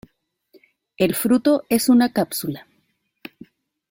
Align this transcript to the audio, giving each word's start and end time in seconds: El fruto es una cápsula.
El 0.97 1.13
fruto 1.13 1.61
es 1.69 1.87
una 1.87 2.11
cápsula. 2.11 2.65